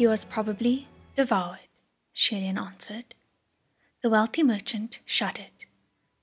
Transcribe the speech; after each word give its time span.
He 0.00 0.06
was 0.06 0.24
probably 0.24 0.88
devoured, 1.14 1.68
Xie 2.16 2.40
Lian 2.40 2.56
answered. 2.56 3.14
The 4.02 4.08
wealthy 4.08 4.42
merchant 4.42 5.00
shuddered. 5.04 5.66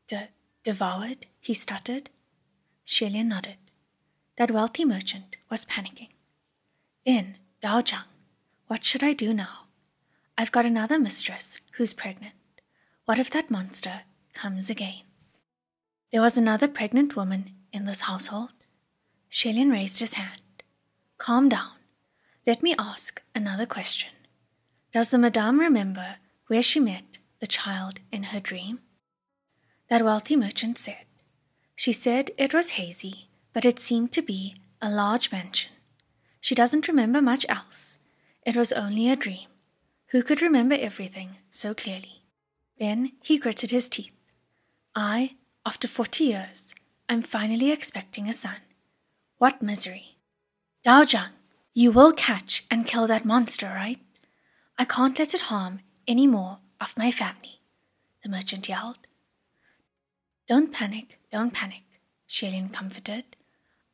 De- 0.08 0.30
devoured? 0.64 1.28
he 1.40 1.54
stuttered. 1.54 2.10
Xie 2.88 3.12
Lian 3.12 3.28
nodded. 3.28 3.58
That 4.38 4.50
wealthy 4.50 4.84
merchant 4.84 5.36
was 5.52 5.64
panicking. 5.64 6.10
Then, 7.06 7.38
Dao 7.62 7.84
Zhang, 7.84 8.08
what 8.66 8.84
should 8.84 9.04
I 9.04 9.14
do 9.14 9.32
now? 9.32 9.68
I've 10.40 10.52
got 10.52 10.66
another 10.66 10.98
mistress 10.98 11.62
who's 11.74 11.94
pregnant. 11.94 12.34
What 13.06 13.20
if 13.20 13.30
that 13.30 13.52
monster 13.52 14.02
comes 14.34 14.72
again? 14.72 15.04
There 16.12 16.24
was 16.24 16.36
another 16.36 16.68
pregnant 16.68 17.16
woman 17.16 17.52
in 17.72 17.86
this 17.86 18.10
household. 18.10 18.54
Xie 19.30 19.54
Lian 19.54 19.70
raised 19.70 20.00
his 20.00 20.16
hand. 20.16 20.42
Calm 21.20 21.48
down. 21.48 21.77
Let 22.48 22.64
me 22.64 22.74
ask 22.80 23.22
another 23.36 23.66
question. 23.66 24.12
Does 24.94 25.12
the 25.12 25.18
madame 25.18 25.60
remember 25.60 26.16
where 26.48 26.62
she 26.62 26.80
met 26.80 27.18
the 27.42 27.46
child 27.46 28.00
in 28.10 28.24
her 28.32 28.40
dream? 28.40 28.80
That 29.90 30.06
wealthy 30.06 30.38
merchant 30.38 30.78
said. 30.78 31.04
She 31.76 31.92
said 31.92 32.32
it 32.38 32.54
was 32.54 32.80
hazy, 32.80 33.28
but 33.52 33.66
it 33.66 33.80
seemed 33.80 34.14
to 34.14 34.22
be 34.22 34.56
a 34.82 34.90
large 34.90 35.30
mansion. 35.30 35.74
She 36.40 36.56
doesn't 36.56 36.88
remember 36.88 37.22
much 37.22 37.46
else. 37.50 38.00
It 38.46 38.56
was 38.56 38.72
only 38.72 39.10
a 39.10 39.18
dream. 39.18 39.50
Who 40.12 40.24
could 40.24 40.42
remember 40.42 40.78
everything 40.80 41.32
so 41.50 41.74
clearly? 41.74 42.24
Then 42.80 43.12
he 43.22 43.40
gritted 43.40 43.72
his 43.72 43.90
teeth. 43.90 44.16
I, 44.96 45.36
after 45.66 45.90
forty 45.90 46.24
years, 46.24 46.74
am 47.10 47.24
finally 47.24 47.74
expecting 47.74 48.30
a 48.30 48.34
son. 48.34 48.62
What 49.38 49.62
misery. 49.62 50.16
Dao 50.86 51.04
Zhang, 51.04 51.34
you 51.78 51.92
will 51.92 52.12
catch 52.12 52.66
and 52.72 52.88
kill 52.88 53.06
that 53.06 53.24
monster, 53.24 53.68
right? 53.68 54.00
I 54.80 54.84
can't 54.84 55.20
let 55.20 55.36
it 55.36 55.42
harm 55.42 55.82
any 56.08 56.26
more 56.26 56.58
of 56.82 56.98
my 56.98 57.12
family, 57.12 57.62
the 58.24 58.30
merchant 58.30 58.68
yelled. 58.68 58.98
Don't 60.48 60.74
panic, 60.74 61.20
don't 61.32 61.54
panic, 61.54 61.84
Xie 62.28 62.52
Lian 62.52 62.70
comforted. 62.70 63.26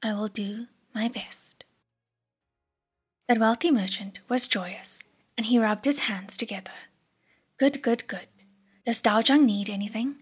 I 0.02 0.14
will 0.14 0.30
do 0.30 0.67
my 0.95 1.09
best. 1.09 1.66
That 3.28 3.39
wealthy 3.39 3.70
merchant 3.70 4.22
was 4.30 4.48
joyous, 4.48 5.04
and 5.36 5.48
he 5.48 5.59
rubbed 5.59 5.84
his 5.84 6.08
hands 6.08 6.38
together. 6.38 6.80
Good, 7.58 7.81
good, 7.81 8.08
good. 8.08 8.28
Does 8.86 9.02
Dao 9.02 9.22
Zhang 9.22 9.44
need 9.44 9.70
anything? 9.70 10.20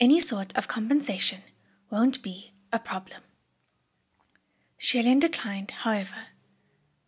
Any 0.00 0.18
sort 0.18 0.58
of 0.58 0.66
compensation 0.66 1.42
won't 1.88 2.20
be 2.20 2.50
a 2.72 2.80
problem. 2.80 3.20
Xie 4.80 5.04
Lian 5.04 5.20
declined, 5.20 5.70
however. 5.70 6.29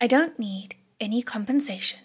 I 0.03 0.09
don't 0.09 0.37
need 0.37 0.75
any 0.99 1.23
compensation, 1.23 2.01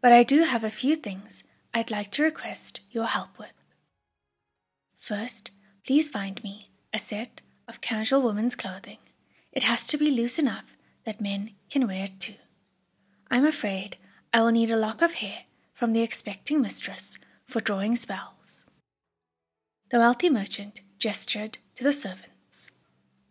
but 0.00 0.12
I 0.12 0.22
do 0.22 0.44
have 0.44 0.62
a 0.62 0.70
few 0.70 0.94
things 0.94 1.42
I'd 1.74 1.90
like 1.90 2.12
to 2.12 2.22
request 2.22 2.82
your 2.92 3.06
help 3.06 3.36
with. 3.36 3.52
First, 4.96 5.50
please 5.84 6.08
find 6.08 6.40
me 6.44 6.70
a 6.94 7.00
set 7.00 7.42
of 7.66 7.80
casual 7.80 8.22
women's 8.22 8.54
clothing. 8.54 8.98
It 9.50 9.64
has 9.64 9.88
to 9.88 9.98
be 9.98 10.08
loose 10.08 10.38
enough 10.38 10.76
that 11.04 11.20
men 11.20 11.50
can 11.68 11.88
wear 11.88 12.04
it 12.04 12.20
too. 12.20 12.36
I'm 13.28 13.44
afraid 13.44 13.96
I 14.32 14.40
will 14.40 14.52
need 14.52 14.70
a 14.70 14.76
lock 14.76 15.02
of 15.02 15.14
hair 15.14 15.40
from 15.72 15.94
the 15.94 16.02
expecting 16.02 16.60
mistress 16.60 17.18
for 17.44 17.58
drawing 17.58 17.96
spells. 17.96 18.70
The 19.90 19.98
wealthy 19.98 20.30
merchant 20.30 20.80
gestured 21.00 21.58
to 21.74 21.82
the 21.82 21.92
servants. 21.92 22.70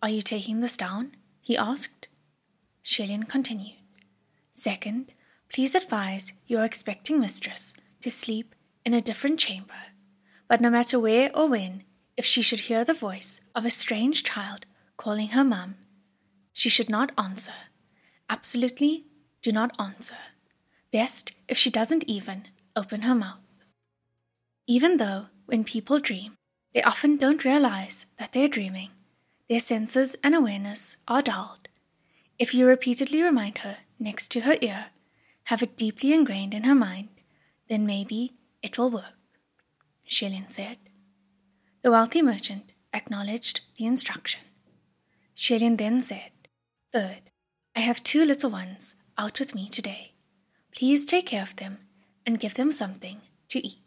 Are 0.04 0.10
you 0.10 0.22
taking 0.22 0.60
this 0.60 0.76
down? 0.76 1.16
he 1.40 1.56
asked. 1.56 2.10
Xie 2.84 3.08
Lian 3.08 3.24
continued. 3.24 3.81
Second, 4.52 5.14
please 5.50 5.76
advise 5.76 6.34
your 6.46 6.64
expecting 6.64 7.20
mistress 7.20 7.74
to 8.02 8.12
sleep 8.12 8.54
in 8.86 8.94
a 8.94 9.02
different 9.02 9.40
chamber, 9.40 9.92
but 10.48 10.62
no 10.62 10.70
matter 10.70 11.00
where 11.00 11.32
or 11.36 11.50
when, 11.50 11.84
if 12.18 12.26
she 12.26 12.42
should 12.42 12.62
hear 12.62 12.84
the 12.84 12.94
voice 12.94 13.42
of 13.56 13.66
a 13.66 13.70
strange 13.70 14.24
child 14.24 14.66
calling 14.98 15.30
her 15.30 15.44
mum, 15.44 15.76
she 16.54 16.70
should 16.70 16.90
not 16.90 17.12
answer. 17.18 17.54
Absolutely 18.30 19.06
do 19.42 19.52
not 19.52 19.74
answer. 19.80 20.18
Best 20.92 21.32
if 21.48 21.58
she 21.58 21.70
doesn't 21.70 22.04
even 22.08 22.44
open 22.76 23.02
her 23.02 23.16
mouth. 23.16 23.40
Even 24.68 24.98
though, 24.98 25.28
when 25.46 25.64
people 25.64 26.00
dream, 26.00 26.36
they 26.74 26.84
often 26.84 27.18
don't 27.18 27.46
realize 27.46 28.06
that 28.18 28.34
they're 28.34 28.48
dreaming, 28.48 28.90
their 29.50 29.60
senses 29.60 30.16
and 30.24 30.36
awareness 30.36 30.98
are 31.08 31.22
dulled. 31.22 31.70
If 32.38 32.54
you 32.54 32.68
repeatedly 32.68 33.22
remind 33.22 33.60
her 33.60 33.78
next 34.02 34.30
to 34.30 34.42
her 34.42 34.56
ear, 34.62 34.88
have 35.46 35.62
it 35.62 35.78
deeply 35.78 36.14
ingrained 36.14 36.54
in 36.54 36.64
her 36.64 36.76
mind, 36.76 37.10
then 37.70 37.86
maybe 37.86 38.34
it 38.62 38.78
will 38.78 38.90
work. 38.90 39.16
Xie 40.08 40.30
Lian 40.30 40.50
said. 40.50 40.78
The 41.84 41.92
wealthy 41.92 42.22
merchant 42.22 42.74
acknowledged 42.94 43.62
the 43.78 43.86
instruction. 43.86 44.42
Xie 45.36 45.60
Lian 45.60 45.78
then 45.78 46.02
said, 46.02 46.32
Third, 46.92 47.22
I 47.76 47.80
have 47.80 48.04
two 48.04 48.26
little 48.26 48.52
ones 48.52 48.96
out 49.18 49.40
with 49.40 49.56
me 49.56 49.70
today. 49.70 50.12
Please 50.76 51.06
take 51.06 51.28
care 51.28 51.44
of 51.44 51.56
them 51.56 51.78
and 52.26 52.40
give 52.40 52.56
them 52.56 52.72
something 52.72 53.22
to 53.50 53.66
eat. 53.66 53.80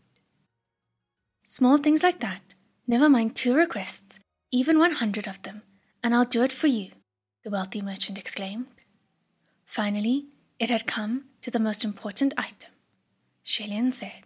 Small 1.46 1.76
things 1.78 2.02
like 2.02 2.20
that, 2.20 2.54
never 2.86 3.08
mind 3.08 3.36
two 3.36 3.54
requests, 3.54 4.20
even 4.50 4.78
100 4.78 5.26
of 5.26 5.42
them, 5.42 5.62
and 6.02 6.14
I'll 6.14 6.24
do 6.24 6.42
it 6.42 6.52
for 6.52 6.66
you, 6.66 6.90
the 7.44 7.50
wealthy 7.50 7.82
merchant 7.82 8.18
exclaimed. 8.18 8.66
Finally, 9.74 10.26
it 10.60 10.70
had 10.70 10.86
come 10.86 11.24
to 11.40 11.50
the 11.50 11.58
most 11.58 11.84
important 11.84 12.32
item. 12.38 12.70
Xie 13.44 13.68
Lian 13.68 13.90
said. 13.92 14.22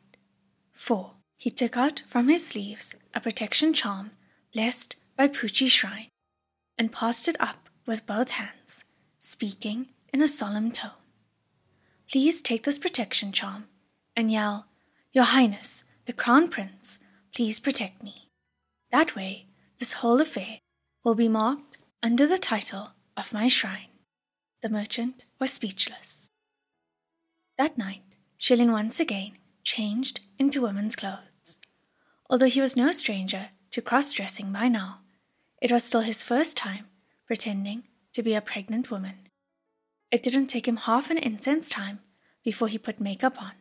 Four. 0.75 1.13
He 1.39 1.49
took 1.49 1.75
out 1.75 2.01
from 2.01 2.29
his 2.29 2.47
sleeves 2.47 2.97
a 3.15 3.21
protection 3.21 3.73
charm 3.73 4.11
blessed 4.53 4.97
by 5.17 5.27
Puqi 5.27 5.71
Shrine 5.71 6.11
and 6.77 6.93
passed 6.93 7.29
it 7.29 7.37
up 7.41 7.71
with 7.87 8.07
both 8.07 8.33
hands, 8.33 8.85
speaking 9.21 9.87
in 10.13 10.21
a 10.21 10.29
solemn 10.29 10.71
tone. 10.71 11.01
Please 12.13 12.43
take 12.43 12.65
this 12.65 12.79
protection 12.79 13.33
charm 13.33 13.69
and 14.15 14.31
yell, 14.31 14.67
Your 15.15 15.25
Highness, 15.25 15.85
the 16.05 16.13
Crown 16.13 16.51
Prince, 16.51 16.99
please 17.35 17.59
protect 17.59 18.03
me. 18.03 18.29
That 18.91 19.17
way, 19.17 19.47
this 19.79 19.95
whole 19.95 20.21
affair 20.21 20.59
will 21.03 21.15
be 21.15 21.27
marked 21.43 21.79
under 22.03 22.27
the 22.27 22.37
title 22.37 22.91
of 23.17 23.33
my 23.33 23.49
shrine. 23.49 23.98
The 24.61 24.69
merchant 24.69 25.25
was 25.39 25.53
speechless. 25.53 26.31
That 27.57 27.79
night, 27.79 28.03
Xie 28.39 28.57
Lian 28.57 28.73
once 28.73 28.99
again 28.99 29.33
changed 29.63 30.21
into 30.39 30.63
woman's 30.63 30.97
clothes. 30.97 31.61
Although 32.29 32.47
he 32.47 32.61
was 32.61 32.77
no 32.77 32.91
stranger 32.91 33.51
to 33.71 33.83
cross 33.83 34.13
dressing 34.13 34.53
by 34.53 34.69
now, 34.69 35.01
it 35.63 35.71
was 35.71 35.85
still 35.85 36.01
his 36.01 36.25
first 36.25 36.57
time 36.57 36.87
pretending 37.25 37.85
to 38.13 38.23
be 38.23 38.35
a 38.35 38.41
pregnant 38.41 38.91
woman. 38.91 39.29
It 40.11 40.23
didn't 40.25 40.47
take 40.47 40.67
him 40.67 40.77
half 40.77 41.11
an 41.11 41.19
instant's 41.19 41.71
time 41.71 42.01
before 42.43 42.69
he 42.69 42.79
put 42.79 43.01
makeup 43.01 43.41
on. 43.41 43.53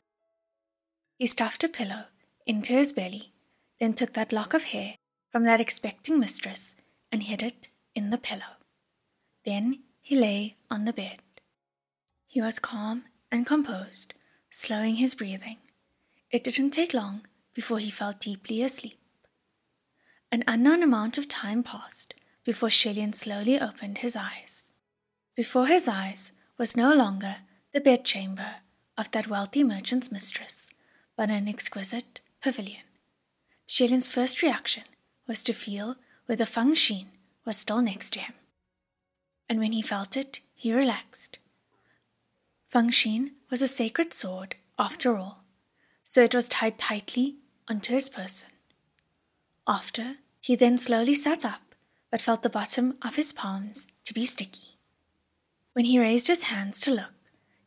He 1.19 1.27
stuffed 1.27 1.63
a 1.63 1.69
pillow 1.69 2.05
into 2.45 2.73
his 2.73 2.93
belly, 2.93 3.33
then 3.79 3.93
took 3.93 4.13
that 4.13 4.33
lock 4.33 4.53
of 4.53 4.65
hair 4.65 4.95
from 5.29 5.43
that 5.43 5.61
expecting 5.61 6.19
mistress 6.19 6.81
and 7.11 7.23
hid 7.23 7.43
it 7.43 7.67
in 7.93 8.09
the 8.09 8.17
pillow. 8.17 8.57
Then 9.45 9.83
he 10.07 10.15
lay 10.15 10.55
on 10.71 10.85
the 10.85 10.93
bed. 10.93 11.19
He 12.27 12.41
was 12.41 12.59
calm 12.59 13.03
and 13.29 13.45
composed, 13.45 14.13
slowing 14.49 14.95
his 14.95 15.13
breathing. 15.13 15.57
It 16.31 16.45
didn't 16.45 16.69
take 16.69 16.93
long 16.93 17.27
before 17.53 17.79
he 17.79 17.91
fell 17.91 18.13
deeply 18.17 18.63
asleep. 18.63 18.97
An 20.31 20.45
unknown 20.47 20.81
amount 20.81 21.17
of 21.17 21.27
time 21.27 21.61
passed 21.61 22.13
before 22.45 22.69
Xie 22.69 22.95
Lian 22.95 23.11
slowly 23.11 23.59
opened 23.59 23.97
his 23.97 24.15
eyes. 24.15 24.71
Before 25.35 25.67
his 25.67 25.89
eyes 25.89 26.31
was 26.57 26.77
no 26.77 26.95
longer 26.95 27.39
the 27.73 27.81
bedchamber 27.81 28.61
of 28.97 29.11
that 29.11 29.27
wealthy 29.27 29.61
merchant's 29.61 30.09
mistress, 30.09 30.73
but 31.17 31.29
an 31.29 31.49
exquisite 31.49 32.21
pavilion. 32.41 32.87
Xie 33.67 33.89
Lian's 33.89 34.07
first 34.07 34.41
reaction 34.41 34.83
was 35.27 35.43
to 35.43 35.51
feel 35.51 35.97
whether 36.27 36.45
Fangxin 36.45 37.07
was 37.43 37.57
still 37.57 37.81
next 37.81 38.11
to 38.11 38.19
him. 38.19 38.35
And 39.49 39.59
when 39.59 39.71
he 39.71 39.81
felt 39.81 40.17
it, 40.17 40.41
he 40.53 40.73
relaxed. 40.73 41.39
Fangxin 42.73 43.31
was 43.49 43.61
a 43.61 43.67
sacred 43.67 44.13
sword, 44.13 44.55
after 44.77 45.17
all, 45.17 45.43
so 46.03 46.21
it 46.23 46.35
was 46.35 46.49
tied 46.49 46.77
tightly 46.77 47.35
onto 47.67 47.93
his 47.93 48.09
person. 48.09 48.51
After, 49.65 50.15
he 50.41 50.55
then 50.55 50.77
slowly 50.77 51.13
sat 51.13 51.45
up, 51.45 51.61
but 52.11 52.21
felt 52.21 52.43
the 52.43 52.49
bottom 52.49 52.97
of 53.01 53.15
his 53.15 53.33
palms 53.33 53.87
to 54.05 54.13
be 54.13 54.25
sticky. 54.25 54.77
When 55.73 55.85
he 55.85 55.99
raised 55.99 56.27
his 56.27 56.43
hands 56.43 56.81
to 56.81 56.91
look, 56.91 57.13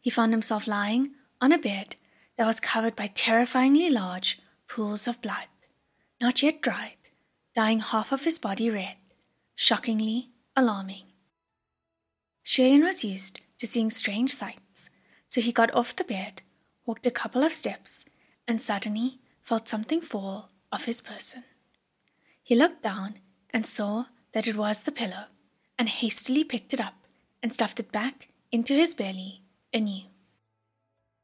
he 0.00 0.10
found 0.10 0.32
himself 0.32 0.66
lying 0.66 1.14
on 1.40 1.52
a 1.52 1.58
bed 1.58 1.96
that 2.36 2.46
was 2.46 2.60
covered 2.60 2.96
by 2.96 3.06
terrifyingly 3.06 3.90
large 3.90 4.40
pools 4.66 5.06
of 5.06 5.20
blood, 5.20 5.48
not 6.20 6.42
yet 6.42 6.60
dried, 6.60 6.96
dyeing 7.54 7.80
half 7.80 8.12
of 8.12 8.24
his 8.24 8.38
body 8.38 8.70
red, 8.70 8.96
shockingly 9.54 10.30
alarming. 10.56 11.09
Xie 12.50 12.64
Lian 12.64 12.82
was 12.82 13.04
used 13.04 13.40
to 13.58 13.66
seeing 13.68 13.90
strange 13.90 14.32
sights, 14.32 14.90
So 15.28 15.40
he 15.40 15.52
got 15.52 15.72
off 15.72 15.94
the 15.94 16.02
bed, 16.02 16.42
walked 16.84 17.06
a 17.06 17.12
couple 17.12 17.44
of 17.44 17.52
steps, 17.52 18.04
and 18.48 18.60
suddenly 18.60 19.20
felt 19.40 19.68
something 19.68 20.00
fall 20.00 20.50
off 20.72 20.86
his 20.86 21.00
person. 21.00 21.44
He 22.42 22.56
looked 22.56 22.82
down 22.82 23.20
and 23.50 23.64
saw 23.64 24.06
that 24.32 24.48
it 24.48 24.56
was 24.56 24.82
the 24.82 24.90
pillow, 24.90 25.26
and 25.78 25.88
hastily 25.88 26.42
picked 26.42 26.74
it 26.74 26.80
up 26.80 27.06
and 27.40 27.52
stuffed 27.52 27.78
it 27.78 27.92
back 27.92 28.26
into 28.50 28.74
his 28.74 28.94
belly 28.94 29.42
anew. 29.72 30.06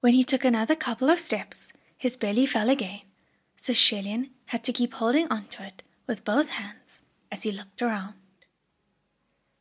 When 0.03 0.15
he 0.15 0.23
took 0.23 0.45
another 0.45 0.77
couple 0.77 1.11
of 1.11 1.19
steps, 1.19 1.73
his 1.99 2.17
belly 2.17 2.47
fell 2.47 2.71
again, 2.71 3.01
so 3.57 3.73
Xie 3.73 4.05
Lian 4.05 4.31
had 4.53 4.63
to 4.63 4.73
keep 4.73 4.93
holding 4.93 5.27
onto 5.27 5.65
it 5.65 5.83
with 6.07 6.25
both 6.25 6.51
hands 6.51 7.07
as 7.33 7.43
he 7.43 7.51
looked 7.51 7.83
around. 7.83 8.15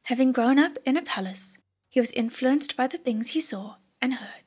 Having 0.06 0.34
grown 0.34 0.60
up 0.60 0.78
in 0.86 0.98
a 0.98 1.02
palace, 1.02 1.57
he 1.90 2.00
was 2.00 2.12
influenced 2.12 2.78
by 2.78 2.86
the 2.86 2.98
things 3.00 3.31
he 3.31 3.42
saw 3.42 3.78
and 4.00 4.13
heard, 4.13 4.44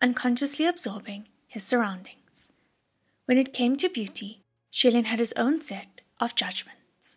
unconsciously 0.00 0.64
absorbing 0.64 1.26
his 1.48 1.64
surroundings. 1.64 2.52
When 3.24 3.36
it 3.36 3.52
came 3.52 3.74
to 3.78 3.88
beauty, 3.88 4.42
Xie 4.72 4.92
Lian 4.92 5.06
had 5.06 5.18
his 5.18 5.32
own 5.32 5.60
set 5.60 6.02
of 6.20 6.36
judgments. 6.36 7.16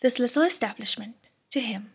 This 0.00 0.18
little 0.18 0.42
establishment, 0.42 1.16
to 1.50 1.60
him, 1.60 1.90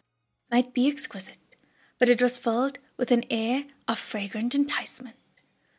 might 0.51 0.71
be 0.71 0.88
exquisite, 0.88 1.56
but 1.97 2.09
it 2.09 2.21
was 2.21 2.38
filled 2.38 2.77
with 2.95 3.09
an 3.09 3.24
air 3.31 3.63
of 3.88 3.97
fragrant 3.97 4.53
enticement. 4.53 5.15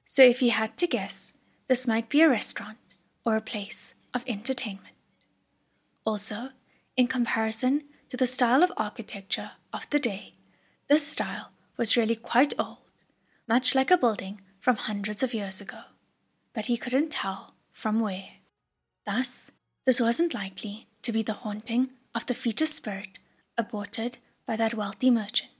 So 0.05 0.23
if 0.23 0.41
he 0.41 0.49
had 0.49 0.77
to 0.79 0.89
guess, 0.89 1.39
this 1.69 1.87
might 1.87 2.09
be 2.09 2.23
a 2.23 2.29
restaurant 2.29 2.79
or 3.25 3.37
a 3.37 3.41
place 3.41 3.95
of 4.12 4.25
entertainment. 4.27 4.97
Also, 6.05 6.49
in 6.97 7.07
comparison 7.07 7.85
to 8.14 8.19
the 8.19 8.26
style 8.26 8.62
of 8.62 8.70
architecture 8.76 9.50
of 9.72 9.90
the 9.90 9.99
day, 9.99 10.31
this 10.87 11.05
style 11.05 11.50
was 11.76 11.96
really 11.96 12.14
quite 12.14 12.55
old, 12.61 12.76
much 13.49 13.75
like 13.75 13.90
a 13.90 13.99
building 13.99 14.40
from 14.61 14.76
hundreds 14.76 15.25
of 15.25 15.34
years 15.34 15.61
ago, 15.61 15.81
but 16.52 16.66
he 16.66 16.76
couldn't 16.76 17.11
tell 17.11 17.55
from 17.72 17.99
where. 17.99 18.34
Thus, 19.05 19.50
this 19.84 20.00
wasn't 20.00 20.32
likely 20.32 20.87
to 21.02 21.11
be 21.11 21.25
the 21.25 21.43
haunting 21.43 21.88
of 22.14 22.25
the 22.26 22.34
fetus 22.34 22.72
spirit 22.72 23.19
aborted 23.58 24.19
by 24.46 24.55
that 24.58 24.75
wealthy 24.75 25.11
merchant. 25.11 25.50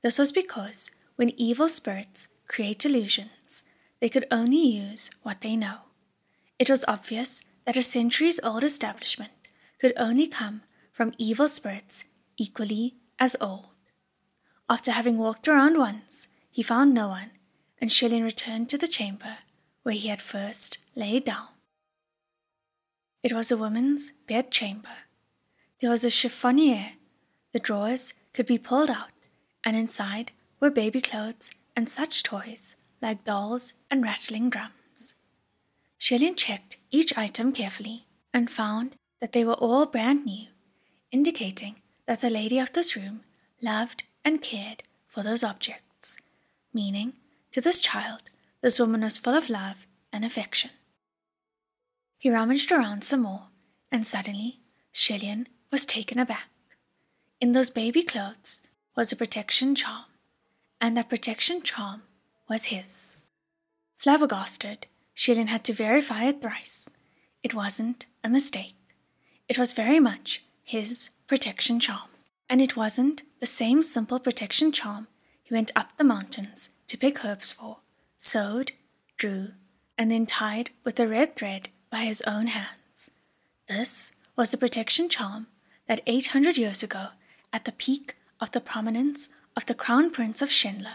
This 0.00 0.16
was 0.16 0.30
because 0.30 0.92
when 1.16 1.30
evil 1.36 1.68
spirits 1.68 2.28
create 2.46 2.84
illusions, 2.84 3.64
they 3.98 4.08
could 4.08 4.26
only 4.30 4.64
use 4.64 5.10
what 5.24 5.40
they 5.40 5.56
know. 5.56 5.78
It 6.56 6.70
was 6.70 6.84
obvious 6.86 7.44
that 7.64 7.76
a 7.76 7.82
centuries 7.82 8.38
old 8.44 8.62
establishment 8.62 9.32
could 9.80 9.92
only 9.96 10.28
come 10.28 10.62
from 10.94 11.12
evil 11.18 11.48
spirits 11.48 12.04
equally 12.36 12.94
as 13.18 13.36
old. 13.40 13.66
After 14.70 14.92
having 14.92 15.18
walked 15.18 15.48
around 15.48 15.76
once, 15.76 16.28
he 16.52 16.62
found 16.62 16.94
no 16.94 17.08
one, 17.08 17.32
and 17.80 17.90
Xie 17.90 18.08
Lian 18.08 18.22
returned 18.22 18.70
to 18.70 18.78
the 18.78 18.86
chamber 18.86 19.38
where 19.82 19.94
he 19.96 20.08
had 20.08 20.22
first 20.22 20.78
laid 20.94 21.24
down. 21.24 21.48
It 23.24 23.32
was 23.32 23.50
a 23.50 23.56
woman's 23.56 24.12
bed 24.28 24.52
chamber. 24.52 24.96
There 25.80 25.90
was 25.90 26.04
a 26.04 26.10
chiffonier. 26.10 26.92
The 27.52 27.58
drawers 27.58 28.14
could 28.32 28.46
be 28.46 28.56
pulled 28.56 28.88
out, 28.88 29.10
and 29.64 29.76
inside 29.76 30.30
were 30.60 30.70
baby 30.70 31.00
clothes 31.00 31.50
and 31.74 31.90
such 31.90 32.22
toys 32.22 32.76
like 33.02 33.24
dolls 33.24 33.82
and 33.90 34.04
rattling 34.04 34.48
drums. 34.48 35.16
Xie 35.98 36.20
Lian 36.20 36.36
checked 36.36 36.76
each 36.92 37.18
item 37.18 37.52
carefully 37.52 38.06
and 38.32 38.48
found 38.48 38.94
that 39.20 39.32
they 39.32 39.44
were 39.44 39.54
all 39.54 39.86
brand 39.86 40.24
new, 40.24 40.46
indicating 41.14 41.76
that 42.06 42.20
the 42.20 42.28
lady 42.28 42.58
of 42.58 42.72
this 42.72 42.96
room 42.96 43.20
loved 43.62 44.02
and 44.24 44.42
cared 44.42 44.82
for 45.06 45.22
those 45.22 45.44
objects, 45.44 46.20
meaning, 46.72 47.12
to 47.52 47.60
this 47.60 47.80
child, 47.80 48.22
this 48.62 48.80
woman 48.80 49.02
was 49.02 49.16
full 49.16 49.34
of 49.34 49.48
love 49.48 49.86
and 50.12 50.24
affection. 50.24 50.70
He 52.18 52.30
rummaged 52.30 52.72
around 52.72 53.04
some 53.04 53.22
more, 53.22 53.44
and 53.92 54.04
suddenly 54.04 54.58
Xie 54.92 55.22
Lian 55.22 55.46
was 55.70 55.86
taken 55.86 56.18
aback. 56.18 56.50
In 57.40 57.52
those 57.52 57.70
baby 57.70 58.02
clothes 58.02 58.66
was 58.96 59.12
a 59.12 59.16
protection 59.16 59.76
charm, 59.76 60.06
and 60.80 60.96
that 60.96 61.08
protection 61.08 61.62
charm 61.62 62.02
was 62.48 62.66
his. 62.66 63.18
Flabbergasted, 63.98 64.88
Xie 65.14 65.36
Lian 65.36 65.46
had 65.46 65.62
to 65.64 65.72
verify 65.72 66.24
it 66.24 66.42
thrice. 66.42 66.90
It 67.44 67.54
wasn't 67.54 68.06
a 68.24 68.28
mistake. 68.28 68.74
It 69.48 69.60
was 69.60 69.74
very 69.74 70.00
much 70.00 70.43
his 70.64 71.10
protection 71.26 71.78
charm. 71.78 72.08
And 72.50 72.60
it 72.60 72.76
wasn't 72.76 73.22
the 73.40 73.46
same 73.46 73.82
simple 73.82 74.18
protection 74.18 74.72
charm 74.72 75.06
he 75.42 75.54
went 75.54 75.70
up 75.76 75.96
the 75.96 76.04
mountains 76.04 76.70
to 76.88 76.98
pick 76.98 77.24
herbs 77.24 77.52
for, 77.52 77.78
sewed, 78.18 78.72
drew, 79.16 79.48
and 79.96 80.10
then 80.10 80.26
tied 80.26 80.70
with 80.82 80.98
a 80.98 81.06
red 81.06 81.36
thread 81.36 81.68
by 81.90 81.98
his 81.98 82.22
own 82.22 82.48
hands. 82.48 83.10
This 83.68 84.16
was 84.36 84.50
the 84.50 84.56
protection 84.56 85.08
charm 85.08 85.46
that 85.86 86.00
800 86.06 86.56
years 86.56 86.82
ago, 86.82 87.08
at 87.52 87.64
the 87.64 87.72
peak 87.72 88.16
of 88.40 88.50
the 88.50 88.60
prominence 88.60 89.28
of 89.56 89.66
the 89.66 89.74
Crown 89.74 90.10
Prince 90.10 90.42
of 90.42 90.48
Xianle, 90.48 90.88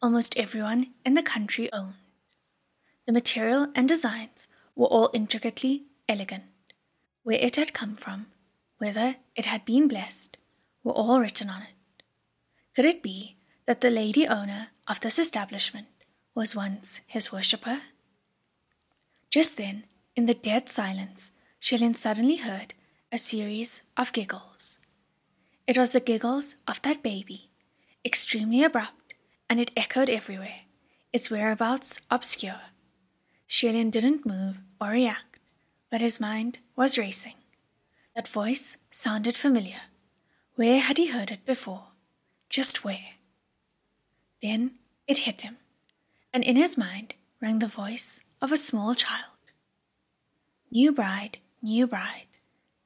almost 0.00 0.38
everyone 0.38 0.86
in 1.04 1.14
the 1.14 1.22
country 1.22 1.70
owned. 1.72 1.94
The 3.06 3.12
material 3.12 3.68
and 3.74 3.88
designs 3.88 4.48
were 4.74 4.86
all 4.86 5.10
intricately 5.12 5.84
elegant 6.08 6.44
where 7.22 7.38
it 7.38 7.56
had 7.56 7.74
come 7.74 7.96
from, 7.96 8.26
whether 8.80 9.16
it 9.36 9.44
had 9.44 9.64
been 9.64 9.86
blessed, 9.86 10.36
were 10.82 10.92
all 10.92 11.20
written 11.20 11.48
on 11.48 11.62
it. 11.62 12.02
Could 12.74 12.86
it 12.86 13.02
be 13.02 13.36
that 13.66 13.80
the 13.80 13.90
lady 13.90 14.26
owner 14.26 14.68
of 14.88 15.00
this 15.00 15.18
establishment 15.18 15.86
was 16.34 16.56
once 16.56 17.02
his 17.06 17.30
worshipper? 17.30 17.82
Just 19.30 19.56
then, 19.56 19.84
in 20.16 20.26
the 20.26 20.34
dead 20.34 20.68
silence, 20.68 21.32
Xie 21.60 21.78
Lian 21.78 21.94
suddenly 21.94 22.36
heard 22.36 22.74
a 23.12 23.18
series 23.18 23.84
of 23.96 24.12
giggles. 24.12 24.80
It 25.66 25.78
was 25.78 25.92
the 25.92 26.00
giggles 26.00 26.56
of 26.66 26.82
that 26.82 27.02
baby, 27.02 27.50
extremely 28.04 28.64
abrupt, 28.64 29.14
and 29.48 29.60
it 29.60 29.70
echoed 29.76 30.10
everywhere, 30.10 30.62
its 31.12 31.30
whereabouts 31.30 32.00
obscure. 32.10 32.62
Xie 33.48 33.72
Lian 33.72 33.90
didn't 33.90 34.26
move 34.26 34.58
or 34.80 34.88
react 34.90 35.30
but 35.90 36.00
his 36.00 36.20
mind 36.20 36.60
was 36.76 36.96
racing. 36.96 37.34
That 38.20 38.28
voice 38.28 38.76
sounded 38.90 39.34
familiar. 39.34 39.80
Where 40.54 40.78
had 40.78 40.98
he 40.98 41.10
heard 41.10 41.30
it 41.30 41.46
before? 41.46 41.84
Just 42.50 42.84
where? 42.84 43.14
Then 44.42 44.72
it 45.08 45.24
hit 45.24 45.40
him, 45.40 45.56
and 46.30 46.44
in 46.44 46.54
his 46.54 46.76
mind 46.76 47.14
rang 47.40 47.60
the 47.60 47.66
voice 47.66 48.26
of 48.42 48.52
a 48.52 48.58
small 48.58 48.94
child. 48.94 49.40
New 50.70 50.92
bride, 50.92 51.38
new 51.62 51.86
bride, 51.86 52.26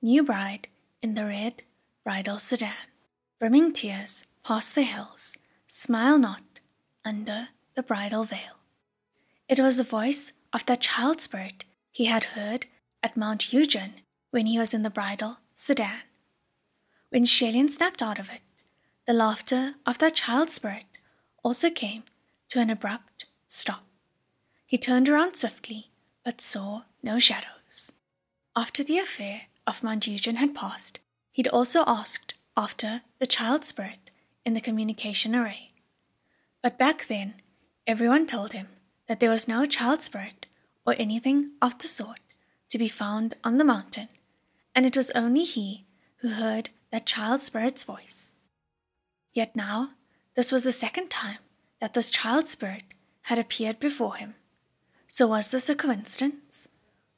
new 0.01 0.23
bride 0.23 0.69
in 1.03 1.15
the 1.15 1.27
red 1.27 1.65
bridal 2.05 2.39
sedan. 2.39 2.87
Brimming 3.41 3.73
tears 3.73 4.27
past 4.45 4.77
the 4.77 4.83
hills, 4.83 5.39
smile 5.67 6.17
not 6.17 6.61
under 7.05 7.49
the 7.75 7.83
bridal 7.83 8.23
veil. 8.23 8.61
It 9.49 9.59
was 9.59 9.79
the 9.79 9.83
voice 9.99 10.35
of 10.53 10.65
that 10.67 10.81
child 10.81 11.21
spirit 11.21 11.65
he 11.91 12.05
had 12.05 12.37
heard 12.37 12.67
at 13.03 13.17
Mount 13.17 13.51
Yujun 13.51 14.04
when 14.35 14.47
he 14.47 14.59
was 14.59 14.75
in 14.75 14.83
the 14.83 14.91
bridal 14.91 15.39
sedan. 15.55 16.01
When 17.11 17.23
Xie 17.23 17.53
Lian 17.53 17.69
snapped 17.69 18.03
out 18.03 18.19
of 18.19 18.29
it, 18.29 18.41
the 19.07 19.13
laughter 19.13 19.75
of 19.87 20.01
that 20.01 20.17
child 20.17 20.51
spirit 20.51 20.87
also 21.45 21.71
came 21.71 22.03
to 22.49 22.59
an 22.59 22.69
abrupt 22.69 23.27
stop. 23.47 23.85
He 24.67 24.77
turned 24.77 25.09
around 25.09 25.37
swiftly, 25.37 25.87
but 26.25 26.41
saw 26.41 26.83
no 27.01 27.21
shadows. 27.21 28.01
After 28.57 28.83
the 28.83 28.99
affair 28.99 29.43
of 29.69 29.83
Yujun 29.83 30.39
had 30.39 30.53
passed, 30.53 30.99
he'd 31.31 31.47
also 31.47 31.85
asked 31.87 32.35
after 32.57 33.03
the 33.21 33.29
child 33.29 33.65
spirit 33.65 34.11
in 34.45 34.55
the 34.55 34.61
communication 34.61 35.37
array. 35.37 35.69
But 36.61 36.77
back 36.77 37.07
then, 37.07 37.35
everyone 37.87 38.27
told 38.27 38.53
him 38.53 38.67
that 39.07 39.21
there 39.21 39.31
was 39.31 39.47
no 39.47 39.65
child 39.65 40.03
spirit 40.03 40.47
or 40.85 40.97
anything 40.99 41.53
of 41.63 41.79
the 41.79 41.87
sort 41.87 42.19
to 42.71 42.79
be 42.79 42.89
found 42.89 43.37
on 43.45 43.59
the 43.59 43.65
mountain, 43.65 44.09
and 44.75 44.85
it 44.85 44.97
was 44.97 45.11
only 45.13 45.45
he 45.45 45.85
who 46.19 46.31
heard 46.31 46.71
that 46.91 47.07
child 47.07 47.41
spirit's 47.41 47.85
voice. 47.85 48.37
Yet 49.33 49.57
now, 49.57 49.91
this 50.35 50.53
was 50.53 50.65
the 50.65 50.73
second 50.73 51.11
time 51.11 51.39
that 51.81 51.95
this 51.95 52.11
child 52.11 52.47
spirit 52.47 52.85
had 53.23 53.39
appeared 53.39 53.79
before 53.79 54.17
him. 54.17 54.35
So 55.07 55.29
was 55.29 55.51
this 55.51 55.69
a 55.69 55.75
coincidence, 55.75 56.69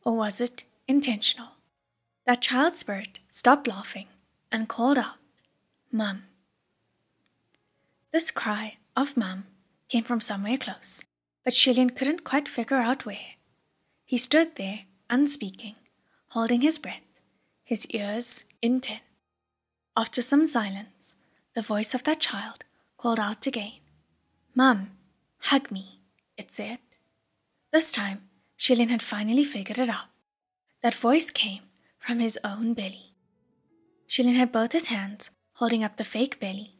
or 0.04 0.16
was 0.16 0.40
it 0.40 0.64
intentional? 0.86 1.50
That 2.26 2.42
child 2.42 2.74
spirit 2.74 3.20
stopped 3.30 3.68
laughing 3.68 4.06
and 4.50 4.68
called 4.68 4.98
out, 4.98 5.16
Mum. 5.92 6.24
This 8.10 8.30
cry 8.30 8.76
of 8.96 9.16
Mum 9.16 9.44
came 9.88 10.04
from 10.04 10.20
somewhere 10.20 10.58
close, 10.58 11.06
but 11.44 11.54
Xie 11.54 11.76
Lian 11.76 11.90
couldn't 11.90 12.24
quite 12.24 12.48
figure 12.48 12.78
out 12.78 13.06
where. 13.06 13.36
He 14.04 14.16
stood 14.16 14.56
there 14.56 14.80
unspeaking, 15.08 15.76
holding 16.28 16.60
his 16.60 16.78
breath, 16.78 17.05
his 17.66 17.90
ears 17.90 18.44
intent. 18.62 19.02
After 19.96 20.22
some 20.22 20.46
silence, 20.46 21.16
the 21.52 21.62
voice 21.62 21.94
of 21.94 22.04
that 22.04 22.20
child 22.20 22.64
called 22.96 23.18
out 23.18 23.46
again, 23.46 23.80
Mum, 24.54 24.92
Hug 25.50 25.72
me, 25.72 26.00
it 26.38 26.52
said. 26.52 26.78
This 27.72 27.90
time, 27.90 28.28
Xie 28.56 28.76
Lian 28.76 28.88
had 28.88 29.02
finally 29.02 29.44
figured 29.44 29.78
it 29.78 29.88
out. 29.88 30.06
That 30.82 30.94
voice 30.94 31.30
came 31.30 31.62
from 31.98 32.20
his 32.20 32.38
own 32.44 32.72
belly. 32.72 33.12
Xie 34.08 34.24
Lian 34.24 34.36
had 34.36 34.52
both 34.52 34.72
his 34.72 34.86
hands 34.86 35.32
holding 35.54 35.82
up 35.82 35.96
the 35.96 36.04
fake 36.04 36.38
belly, 36.38 36.70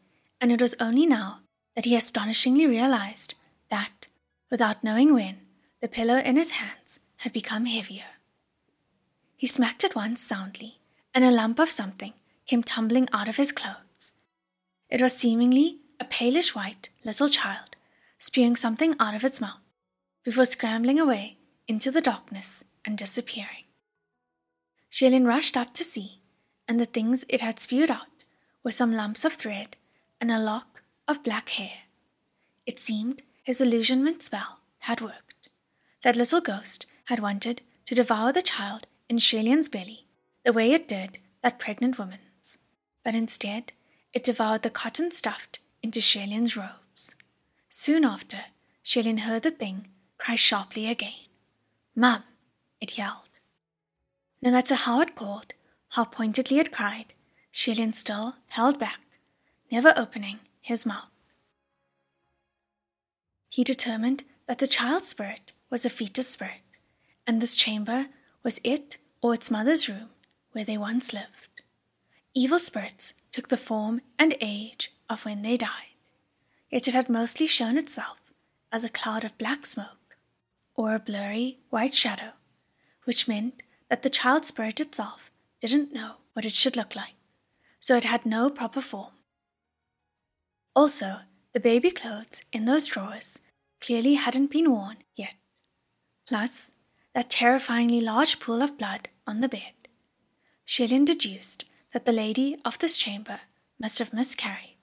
and 0.41 0.53
it 0.53 0.61
was 0.61 0.77
only 0.81 1.05
now 1.05 1.41
that 1.75 1.85
he 1.85 1.97
astonishingly 1.97 2.67
realized 2.67 3.35
that, 3.71 4.07
without 4.51 4.85
knowing 4.85 5.13
when, 5.13 5.39
the 5.81 5.89
pillow 5.89 6.19
in 6.19 6.37
his 6.37 6.53
hands 6.53 7.01
had 7.19 7.33
become 7.33 7.67
heavier. 7.67 8.16
He 9.37 9.47
smacked 9.47 9.85
it 9.85 9.95
once 9.95 10.21
soundly, 10.21 10.79
and 11.15 11.25
a 11.25 11.31
lump 11.31 11.59
of 11.59 11.71
something 11.71 12.15
came 12.47 12.63
tumbling 12.63 13.09
out 13.13 13.29
of 13.29 13.37
his 13.37 13.53
clothes. 13.53 14.15
It 14.89 15.03
was 15.03 15.17
seemingly 15.17 15.79
a 16.01 16.05
palish 16.05 16.55
white 16.55 16.89
little 17.05 17.29
child, 17.29 17.77
spewing 18.19 18.57
something 18.57 18.95
out 18.99 19.15
of 19.15 19.25
its 19.25 19.41
mouth, 19.41 19.61
before 20.25 20.47
scrambling 20.47 20.99
away 20.99 21.37
into 21.69 21.91
the 21.91 22.01
darkness 22.01 22.65
and 22.85 22.97
disappearing. 22.97 23.65
Xie 24.91 25.11
Lian 25.11 25.27
rushed 25.27 25.57
up 25.57 25.75
to 25.75 25.85
see, 25.85 26.21
and 26.67 26.81
the 26.81 26.87
things 26.87 27.27
it 27.29 27.41
had 27.43 27.61
spewed 27.61 27.91
out 27.91 28.25
were 28.63 28.71
some 28.71 28.95
lumps 28.95 29.25
of 29.25 29.35
thread 29.35 29.77
and 30.21 30.31
a 30.31 30.39
lock 30.39 30.83
of 31.07 31.23
black 31.23 31.51
hair. 31.51 31.83
It 32.65 32.81
seemed 32.81 33.23
his 33.43 33.61
illusionment 33.61 34.23
spell 34.23 34.61
had 34.81 35.01
worked. 35.01 35.51
That 36.03 36.17
little 36.17 36.41
ghost 36.41 36.87
had 37.07 37.21
wanted 37.21 37.63
to 37.85 37.95
devour 37.95 38.33
the 38.33 38.43
child 38.43 38.87
in 39.09 39.17
Xie 39.17 39.43
Lian's 39.43 39.69
belly 39.69 40.07
the 40.45 40.53
way 40.53 40.73
it 40.73 40.89
did 40.89 41.19
that 41.43 41.59
pregnant 41.59 41.99
woman's, 41.99 42.59
but 43.05 43.15
instead 43.15 43.73
it 44.15 44.25
devoured 44.25 44.63
the 44.63 44.71
cotton 44.71 45.11
stuffed 45.11 45.61
into 45.83 46.01
Xie 46.01 46.29
Lian's 46.29 46.57
robes. 46.57 47.17
Soon 47.69 48.05
after, 48.05 48.39
Xie 48.85 49.05
Lian 49.05 49.19
heard 49.19 49.43
the 49.43 49.51
thing 49.51 49.89
cry 50.19 50.35
sharply 50.35 50.89
again. 50.89 51.27
Mum, 51.95 52.23
it 52.81 52.97
yelled. 52.97 53.29
No 54.41 54.51
matter 54.51 54.75
how 54.75 55.01
it 55.01 55.15
called, 55.15 55.55
how 55.91 56.05
pointedly 56.05 56.59
it 56.59 56.73
cried, 56.73 57.15
Xie 57.53 57.77
Lian 57.77 57.93
still 57.93 58.37
held 58.49 58.79
back, 58.79 59.01
never 59.71 59.93
opening 59.97 60.41
his 60.61 60.87
mouth. 60.87 61.11
He 63.49 63.65
determined 63.65 64.25
that 64.47 64.59
the 64.59 64.67
child 64.67 65.03
spirit 65.03 65.53
was 65.71 65.85
a 65.85 65.91
fetus 65.91 66.29
spirit, 66.29 66.61
and 67.27 67.41
this 67.41 67.57
chamber 67.57 68.07
was 68.47 68.61
it 68.63 68.99
or 69.23 69.35
its 69.35 69.51
mother's 69.51 69.89
room 69.89 70.11
where 70.53 70.65
they 70.65 70.79
once 70.79 71.13
lived. 71.13 71.49
Evil 72.33 72.61
spirits 72.61 73.15
took 73.33 73.49
the 73.49 73.57
form 73.57 74.01
and 74.21 74.37
age 74.41 74.93
of 75.11 75.25
when 75.25 75.43
they 75.43 75.57
died, 75.57 75.97
yet 76.71 76.87
it 76.87 76.95
had 76.95 77.09
mostly 77.09 77.49
shown 77.49 77.77
itself 77.77 78.21
as 78.71 78.85
a 78.85 78.89
cloud 78.89 79.25
of 79.25 79.37
black 79.37 79.67
smoke 79.67 80.17
or 80.77 80.95
a 80.95 81.01
blurry 81.01 81.59
white 81.71 81.93
shadow, 81.93 82.35
which 83.03 83.27
meant 83.27 83.65
that 83.91 84.03
the 84.03 84.17
child 84.21 84.45
spirit 84.45 84.79
itself 84.79 85.33
didn't 85.61 85.93
know 85.93 86.13
what 86.33 86.45
it 86.45 86.53
should 86.53 86.77
look 86.77 86.95
like, 86.95 87.17
so 87.81 87.97
it 87.97 88.05
had 88.05 88.25
no 88.25 88.49
proper 88.49 88.81
form. 88.81 89.15
Also, 90.77 91.17
the 91.53 91.59
baby 91.59 91.91
clothes 91.91 92.45
in 92.53 92.65
those 92.65 92.87
drawers 92.87 93.41
clearly 93.81 94.15
hadn't 94.15 94.53
been 94.53 94.71
worn 94.71 94.99
yet. 95.17 95.35
Plus, 96.29 96.76
that 97.17 97.31
terrifyingly 97.31 97.99
large 97.99 98.39
pool 98.39 98.61
of 98.61 98.77
blood 98.77 99.09
on 99.27 99.41
the 99.41 99.49
bed. 99.49 99.73
Xie 100.67 100.87
Lian 100.91 101.07
deduced 101.07 101.65
that 101.95 102.05
the 102.05 102.13
lady 102.13 102.59
of 102.63 102.79
this 102.79 102.99
chamber 102.99 103.41
must 103.81 103.99
have 103.99 104.13
miscarried, 104.13 104.77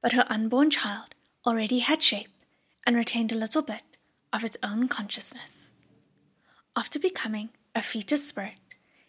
but 0.00 0.12
her 0.12 0.24
unborn 0.30 0.70
child 0.70 1.14
already 1.46 1.80
had 1.80 2.00
shape 2.00 2.30
and 2.86 2.96
retained 2.96 3.30
a 3.30 3.36
little 3.36 3.60
bit 3.60 3.98
of 4.32 4.42
its 4.42 4.56
own 4.62 4.88
consciousness. 4.88 5.74
After 6.74 6.98
becoming 6.98 7.50
a 7.74 7.82
fetus 7.82 8.26
spirit, 8.26 8.56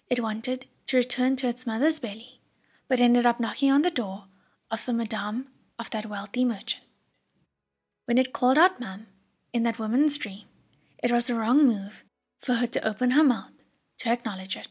it 0.09 0.19
wanted 0.19 0.65
to 0.87 0.97
return 0.97 1.37
to 1.37 1.47
its 1.47 1.65
mother's 1.65 2.01
belly, 2.01 2.41
but 2.89 2.99
ended 2.99 3.25
up 3.25 3.39
knocking 3.39 3.71
on 3.71 3.83
the 3.83 3.89
door 4.01 4.25
of 4.69 4.85
the 4.85 4.91
madame 4.91 5.47
of 5.79 5.89
that 5.91 6.07
wealthy 6.07 6.43
merchant. 6.43 6.83
When 8.03 8.17
it 8.17 8.33
called 8.33 8.57
out 8.57 8.77
Mum 8.77 9.07
in 9.53 9.63
that 9.63 9.79
woman's 9.79 10.17
dream, 10.17 10.47
it 11.01 11.13
was 11.13 11.29
a 11.29 11.35
wrong 11.35 11.65
move 11.65 12.03
for 12.37 12.55
her 12.55 12.67
to 12.67 12.87
open 12.87 13.11
her 13.11 13.23
mouth 13.23 13.51
to 13.99 14.09
acknowledge 14.09 14.55
it. 14.55 14.67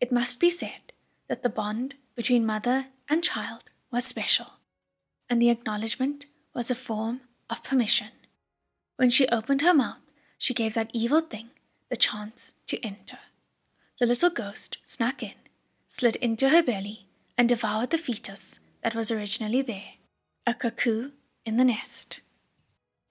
It 0.00 0.12
must 0.12 0.40
be 0.40 0.50
said 0.50 0.92
that 1.28 1.42
the 1.42 1.48
bond 1.48 1.94
between 2.14 2.44
mother 2.46 2.86
and 3.08 3.22
child 3.22 3.64
was 3.90 4.04
special, 4.04 4.54
and 5.28 5.40
the 5.40 5.50
acknowledgement 5.50 6.26
was 6.54 6.70
a 6.70 6.74
form 6.74 7.20
of 7.48 7.64
permission. 7.64 8.08
When 8.96 9.10
she 9.10 9.26
opened 9.28 9.62
her 9.62 9.74
mouth, 9.74 10.00
she 10.38 10.54
gave 10.54 10.74
that 10.74 10.90
evil 10.92 11.20
thing 11.20 11.50
the 11.88 11.96
chance 11.96 12.52
to 12.66 12.84
enter. 12.84 13.18
The 13.98 14.06
little 14.06 14.30
ghost 14.30 14.78
snuck 14.84 15.22
in, 15.22 15.34
slid 15.86 16.16
into 16.16 16.48
her 16.48 16.62
belly, 16.62 17.06
and 17.38 17.48
devoured 17.48 17.90
the 17.90 17.98
fetus 17.98 18.60
that 18.82 18.94
was 18.94 19.10
originally 19.10 19.62
there, 19.62 19.94
a 20.46 20.54
cuckoo 20.54 21.10
in 21.44 21.56
the 21.56 21.64
nest. 21.64 22.20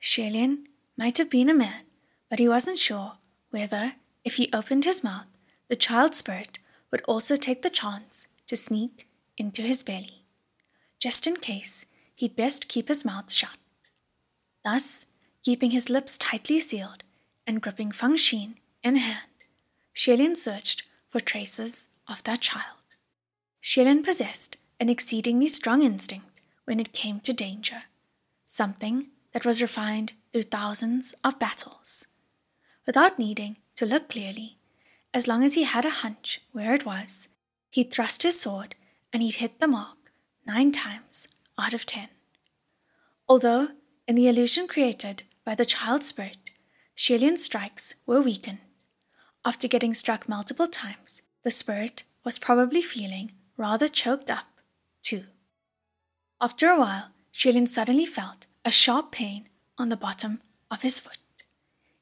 Xie 0.02 0.32
Lian 0.32 0.66
might 0.98 1.18
have 1.18 1.30
been 1.30 1.50
a 1.50 1.54
man, 1.54 1.84
but 2.30 2.40
he 2.40 2.48
wasn't 2.48 2.80
sure 2.80 3.14
whether, 3.52 3.94
if 4.26 4.36
he 4.36 4.50
opened 4.52 4.86
his 4.86 5.04
mouth, 5.04 5.28
the 5.68 5.76
child 5.76 6.16
spirit 6.16 6.60
would 6.92 7.02
also 7.04 7.36
take 7.36 7.62
the 7.62 7.70
chance 7.70 8.28
to 8.48 8.56
sneak 8.56 9.08
into 9.38 9.62
his 9.62 9.84
belly. 9.84 10.26
Just 11.00 11.28
in 11.28 11.36
case, 11.36 11.86
he'd 12.16 12.36
best 12.36 12.68
keep 12.68 12.88
his 12.88 13.06
mouth 13.06 13.32
shut. 13.32 13.58
Thus, 14.64 15.08
keeping 15.44 15.72
his 15.72 15.90
lips 15.90 16.18
tightly 16.18 16.60
sealed 16.60 17.04
and 17.48 17.62
gripping 17.62 17.92
Fangxin 17.92 18.56
in 18.84 18.96
hand, 18.98 19.30
Xie 19.96 20.18
Lian 20.18 20.36
searched 20.36 20.84
for 21.10 21.20
traces 21.20 21.90
of 22.08 22.24
that 22.24 22.42
child. 22.42 22.78
Xie 23.64 23.86
Lian 23.86 24.04
possessed 24.04 24.58
an 24.80 24.90
exceedingly 24.90 25.48
strong 25.48 25.82
instinct 25.82 26.42
when 26.66 26.80
it 26.80 26.94
came 26.94 27.20
to 27.22 27.34
danger, 27.34 27.84
something 28.46 29.08
that 29.34 29.46
was 29.46 29.62
refined 29.62 30.14
through 30.32 30.44
thousands 30.44 31.14
of 31.24 31.40
battles. 31.40 32.08
Without 32.92 33.18
needing 33.18 33.56
to 33.76 33.86
look 33.86 34.10
clearly, 34.10 34.58
as 35.14 35.26
long 35.26 35.46
as 35.46 35.54
he 35.54 35.64
had 35.64 35.86
a 35.86 36.02
hunch 36.04 36.42
where 36.52 36.74
it 36.74 36.86
was, 36.86 37.30
he'd 37.70 37.90
thrust 37.90 38.24
his 38.24 38.38
sword 38.38 38.76
and 39.14 39.24
he'd 39.24 39.36
hit 39.36 39.62
the 39.62 39.68
mark 39.68 40.12
nine 40.46 40.74
times 40.74 41.30
out 41.58 41.74
of 41.74 41.86
ten. 41.86 42.10
Although, 43.30 43.70
in 44.10 44.16
the 44.16 44.28
illusion 44.28 44.68
created 44.68 45.24
by 45.46 45.56
the 45.56 45.64
child 45.64 46.04
spirit, 46.04 46.52
Xie 46.98 47.18
Lian's 47.18 47.46
strikes 47.46 48.02
were 48.06 48.20
weakened. 48.20 48.60
After 49.46 49.70
getting 49.70 49.94
struck 49.94 50.28
multiple 50.28 50.68
times, 50.68 51.22
the 51.44 51.50
spirit 51.50 52.04
was 52.26 52.40
probably 52.40 52.82
feeling 52.82 53.32
rather 53.56 53.88
choked 53.88 54.30
up 54.30 54.50
too. 55.02 55.24
After 56.42 56.68
a 56.68 56.78
while, 56.78 57.12
Xie 57.34 57.54
Lian 57.54 57.68
suddenly 57.68 58.06
felt 58.06 58.48
a 58.66 58.70
sharp 58.70 59.14
pain 59.14 59.48
on 59.78 59.88
the 59.88 59.96
bottom 59.96 60.42
of 60.70 60.82
his 60.82 61.00
foot. 61.00 61.20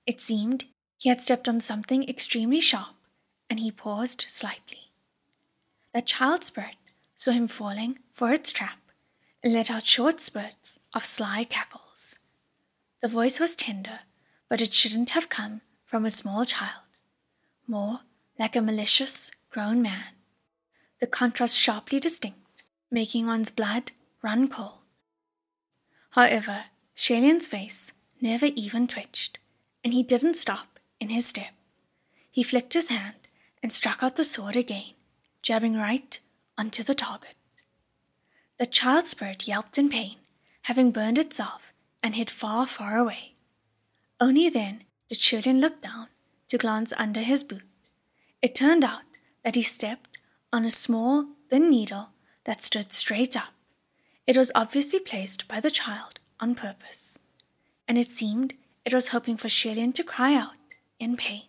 It 0.07 0.19
seemed 0.19 0.65
he 0.99 1.07
had 1.07 1.21
stepped 1.21 1.47
on 1.47 1.61
something 1.61 2.07
extremely 2.07 2.59
sharp, 2.59 2.95
and 3.49 3.61
he 3.61 3.71
paused 3.71 4.25
slightly. 4.27 4.91
The 5.93 6.01
child 6.01 6.43
spirit 6.43 6.75
saw 7.15 7.31
him 7.31 7.47
falling 7.47 7.99
for 8.11 8.31
its 8.31 8.51
trap 8.51 8.79
and 9.41 9.53
let 9.53 9.71
out 9.71 9.85
short 9.85 10.19
spurts 10.19 10.79
of 10.93 11.05
sly 11.05 11.45
cackles. 11.45 12.19
The 13.01 13.07
voice 13.07 13.39
was 13.39 13.55
tender, 13.55 14.01
but 14.49 14.59
it 14.61 14.73
shouldn't 14.73 15.11
have 15.11 15.29
come 15.29 15.61
from 15.85 16.05
a 16.05 16.11
small 16.11 16.43
child, 16.43 16.83
more 17.65 18.01
like 18.37 18.57
a 18.57 18.61
malicious 18.61 19.31
grown 19.49 19.81
man. 19.81 20.15
The 20.99 21.07
contrast 21.07 21.57
sharply 21.57 21.99
distinct 22.01 22.63
making 22.91 23.25
one's 23.25 23.51
blood 23.51 23.91
run 24.21 24.49
cold. 24.49 24.79
However, 26.11 26.65
Xie 26.97 27.21
Lian's 27.21 27.47
face 27.47 27.93
never 28.19 28.47
even 28.47 28.87
twitched, 28.87 29.39
and 29.81 29.93
he 29.93 30.03
didn't 30.03 30.33
stop 30.33 30.78
in 30.99 31.09
his 31.09 31.25
step. 31.25 31.53
He 32.31 32.43
flicked 32.43 32.73
his 32.73 32.89
hand 32.89 33.15
and 33.61 33.71
struck 33.71 34.03
out 34.03 34.15
the 34.15 34.23
sword 34.23 34.55
again, 34.55 34.93
jabbing 35.41 35.75
right 35.75 36.19
onto 36.57 36.83
the 36.83 36.93
target. 36.93 37.35
The 38.57 38.65
child 38.65 39.05
spirit 39.05 39.47
yelped 39.47 39.77
in 39.77 39.89
pain, 39.89 40.17
having 40.63 40.91
burned 40.91 41.17
itself 41.17 41.73
and 42.03 42.15
hid 42.15 42.29
far, 42.29 42.65
far 42.65 42.97
away. 42.97 43.33
Only 44.19 44.49
then 44.49 44.83
did 45.07 45.17
Xie 45.17 45.45
Lian 45.45 45.61
look 45.61 45.81
down 45.81 46.07
to 46.49 46.57
glance 46.57 46.93
under 46.97 47.21
his 47.21 47.43
boot. 47.43 47.63
It 48.41 48.55
turned 48.55 48.83
out 48.83 49.01
that 49.43 49.55
he 49.55 49.61
stepped 49.61 50.17
on 50.51 50.65
a 50.65 50.71
small, 50.71 51.25
thin 51.49 51.69
needle 51.69 52.09
that 52.43 52.61
stood 52.61 52.91
straight 52.91 53.35
up. 53.37 53.53
It 54.27 54.37
was 54.37 54.51
obviously 54.53 54.99
placed 54.99 55.47
by 55.47 55.59
the 55.59 55.71
child 55.71 56.19
on 56.39 56.55
purpose, 56.55 57.19
and 57.87 57.97
it 57.97 58.09
seemed 58.09 58.53
it 58.85 58.93
was 58.93 59.09
hoping 59.09 59.37
for 59.37 59.47
Xie 59.47 59.75
Lian 59.75 59.93
to 59.93 60.03
cry 60.03 60.35
out 60.35 60.53
in 60.99 61.17
pain. 61.17 61.43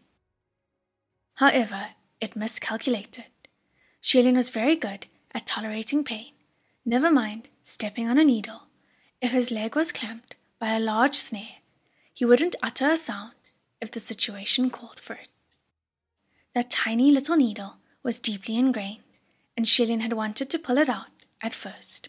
However, 1.35 1.91
it 2.21 2.37
miscalculated. 2.37 3.27
Xie 4.03 4.23
Lian 4.23 4.37
was 4.37 4.51
very 4.51 4.77
good 4.77 5.07
at 5.35 5.47
tolerating 5.47 6.05
pain, 6.05 6.33
never 6.85 7.11
mind 7.11 7.49
stepping 7.65 8.09
on 8.09 8.19
a 8.19 8.25
needle. 8.25 8.63
If 9.21 9.33
his 9.33 9.51
leg 9.51 9.77
was 9.77 9.93
clamped 9.93 10.37
by 10.59 10.75
a 10.75 10.81
large 10.81 11.17
snare 11.17 11.61
he 12.21 12.27
wouldn't 12.27 12.55
utter 12.63 12.91
a 12.91 12.99
sound 12.99 13.33
if 13.81 13.91
the 13.91 13.99
situation 13.99 14.69
called 14.69 15.01
for 15.01 15.15
it. 15.15 15.31
That 16.55 16.71
tiny 16.71 17.11
little 17.11 17.35
needle 17.35 17.77
was 18.03 18.19
deeply 18.19 18.59
ingrained, 18.59 19.05
and 19.57 19.65
Xie 19.65 19.87
Lian 19.87 20.01
had 20.01 20.13
wanted 20.13 20.51
to 20.51 20.59
pull 20.59 20.77
it 20.77 20.91
out 20.91 21.07
at 21.43 21.55
first. 21.55 22.09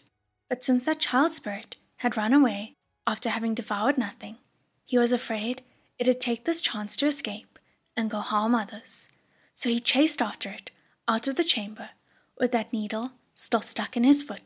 But 0.50 0.62
since 0.62 0.84
that 0.84 1.00
child 1.00 1.32
spirit 1.32 1.76
had 1.96 2.18
run 2.18 2.34
away 2.34 2.74
after 3.06 3.30
having 3.30 3.54
devoured 3.54 3.96
nothing, 3.96 4.36
he 4.84 4.98
was 4.98 5.14
afraid 5.14 5.62
it'd 5.98 6.20
take 6.20 6.44
this 6.44 6.62
chance 6.62 6.96
to 6.96 7.06
escape 7.06 7.58
and 7.96 8.10
go 8.10 8.20
harm 8.20 8.54
others. 8.54 9.14
So 9.54 9.68
he 9.68 9.80
chased 9.80 10.22
after 10.22 10.48
it 10.50 10.70
out 11.06 11.28
of 11.28 11.36
the 11.36 11.44
chamber 11.44 11.90
with 12.38 12.52
that 12.52 12.72
needle 12.72 13.12
still 13.34 13.60
stuck 13.60 13.96
in 13.96 14.04
his 14.04 14.22
foot. 14.22 14.40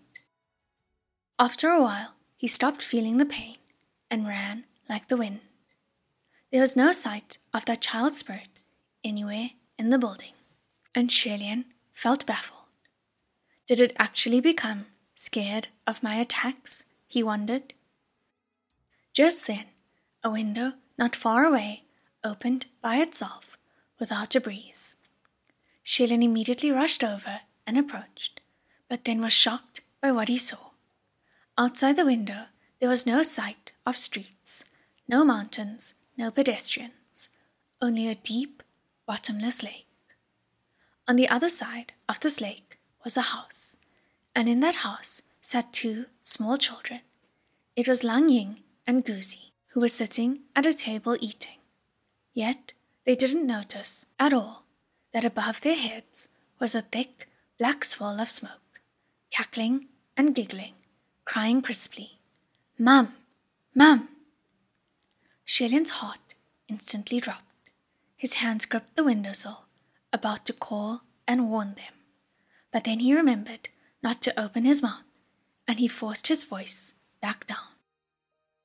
After 1.38 1.68
a 1.68 1.82
while, 1.82 2.14
he 2.36 2.48
stopped 2.48 2.82
feeling 2.82 3.16
the 3.16 3.26
pain 3.26 3.56
and 4.10 4.26
ran 4.26 4.64
like 4.88 5.08
the 5.08 5.16
wind. 5.16 5.40
There 6.50 6.60
was 6.60 6.76
no 6.76 6.92
sight 6.92 7.38
of 7.52 7.64
that 7.66 7.82
child 7.82 8.14
spirit 8.14 8.48
anywhere 9.04 9.50
in 9.78 9.90
the 9.90 9.98
building, 9.98 10.32
and 10.94 11.10
Xie 11.10 11.38
Lian 11.38 11.64
felt 11.92 12.26
baffled. 12.26 12.60
Did 13.66 13.80
it 13.80 13.96
actually 13.98 14.40
become 14.40 14.86
scared 15.14 15.68
of 15.86 16.02
my 16.02 16.16
attacks? 16.16 16.94
he 17.08 17.22
wondered. 17.22 17.74
Just 19.12 19.46
then, 19.46 19.64
a 20.22 20.30
window 20.30 20.74
not 20.98 21.16
far 21.16 21.44
away 21.44 21.84
opened 22.24 22.66
by 22.82 22.96
itself 22.96 23.56
without 23.98 24.34
a 24.34 24.40
breeze. 24.40 24.96
Xie 25.84 26.08
Lian 26.08 26.22
immediately 26.22 26.70
rushed 26.70 27.04
over 27.04 27.40
and 27.66 27.78
approached, 27.78 28.40
but 28.88 29.04
then 29.04 29.20
was 29.20 29.32
shocked 29.32 29.80
by 30.00 30.10
what 30.10 30.28
he 30.28 30.38
saw. 30.38 30.70
Outside 31.58 31.96
the 31.96 32.04
window, 32.04 32.46
there 32.80 32.88
was 32.88 33.06
no 33.06 33.22
sight 33.22 33.72
of 33.86 33.96
streets, 33.96 34.64
no 35.08 35.24
mountains, 35.24 35.94
no 36.16 36.30
pedestrians, 36.30 37.30
only 37.80 38.08
a 38.08 38.14
deep, 38.14 38.62
bottomless 39.06 39.62
lake. 39.62 39.86
On 41.08 41.16
the 41.16 41.28
other 41.28 41.48
side 41.48 41.92
of 42.08 42.20
this 42.20 42.40
lake 42.40 42.78
was 43.04 43.16
a 43.16 43.32
house, 43.32 43.76
and 44.34 44.48
in 44.48 44.60
that 44.60 44.76
house 44.76 45.22
sat 45.40 45.72
two 45.72 46.06
small 46.22 46.56
children. 46.56 47.00
It 47.76 47.88
was 47.88 48.02
Lang 48.02 48.28
Ying 48.28 48.60
and 48.86 49.04
Guzi, 49.04 49.50
who 49.76 49.80
were 49.80 49.88
sitting 49.88 50.38
at 50.56 50.64
a 50.64 50.72
table 50.72 51.18
eating. 51.20 51.58
Yet 52.32 52.72
they 53.04 53.14
didn't 53.14 53.46
notice 53.46 54.06
at 54.18 54.32
all 54.32 54.64
that 55.12 55.22
above 55.22 55.60
their 55.60 55.76
heads 55.76 56.28
was 56.58 56.74
a 56.74 56.80
thick 56.80 57.28
black 57.58 57.84
swirl 57.84 58.18
of 58.18 58.30
smoke, 58.30 58.80
cackling 59.30 59.88
and 60.16 60.34
giggling, 60.34 60.72
crying 61.26 61.60
crisply, 61.60 62.12
Mum! 62.78 63.16
Mum! 63.74 64.08
Xie 65.46 65.70
Lian's 65.70 65.90
heart 66.00 66.32
instantly 66.68 67.20
dropped. 67.20 67.42
His 68.16 68.40
hands 68.40 68.64
gripped 68.64 68.96
the 68.96 69.04
windowsill, 69.04 69.66
about 70.10 70.46
to 70.46 70.54
call 70.54 71.02
and 71.28 71.50
warn 71.50 71.74
them. 71.74 71.92
But 72.72 72.84
then 72.84 73.00
he 73.00 73.14
remembered 73.14 73.68
not 74.02 74.22
to 74.22 74.40
open 74.40 74.64
his 74.64 74.82
mouth, 74.82 75.04
and 75.68 75.78
he 75.78 75.86
forced 75.86 76.28
his 76.28 76.44
voice 76.44 76.94
back 77.20 77.46
down. 77.46 77.75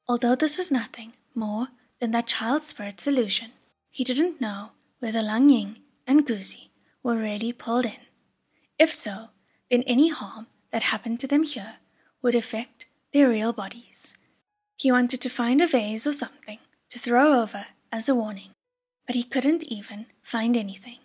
Although 0.07 0.35
this 0.35 0.57
was 0.57 0.71
nothing 0.71 1.13
more 1.33 1.67
than 1.99 2.11
that 2.11 2.27
child 2.27 2.63
spirit's 2.63 3.07
illusion, 3.07 3.51
he 3.89 4.03
didn't 4.03 4.41
know 4.41 4.71
whether 4.99 5.21
Lang 5.21 5.49
Ying 5.49 5.79
and 6.07 6.25
Guzi 6.25 6.69
were 7.03 7.17
really 7.17 7.53
pulled 7.53 7.85
in. 7.85 8.01
If 8.77 8.91
so, 8.91 9.29
then 9.69 9.83
any 9.83 10.09
harm 10.09 10.47
that 10.71 10.83
happened 10.83 11.19
to 11.21 11.27
them 11.27 11.43
here 11.43 11.75
would 12.21 12.35
affect 12.35 12.85
their 13.13 13.29
real 13.29 13.53
bodies. 13.53 14.17
He 14.77 14.91
wanted 14.91 15.21
to 15.21 15.29
find 15.29 15.61
a 15.61 15.67
vase 15.67 16.07
or 16.07 16.13
something 16.13 16.59
to 16.89 16.99
throw 16.99 17.41
over 17.41 17.67
as 17.91 18.09
a 18.09 18.15
warning, 18.15 18.51
but 19.05 19.15
he 19.15 19.23
couldn't 19.23 19.63
even 19.65 20.07
find 20.21 20.57
anything. 20.57 20.99